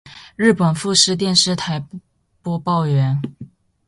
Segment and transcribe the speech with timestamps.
[0.35, 1.85] 日本富士电视台
[2.41, 3.21] 播报员。